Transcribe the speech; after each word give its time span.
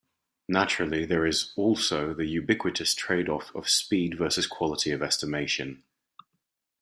Naturally, 0.49 1.05
there 1.05 1.27
is 1.27 1.53
also 1.55 2.11
the 2.11 2.25
ubiquitous 2.25 2.95
tradeoff 2.95 3.53
of 3.53 3.69
speed 3.69 4.17
versus 4.17 4.47
quality 4.47 4.89
of 4.89 5.03
estimation. 5.03 5.83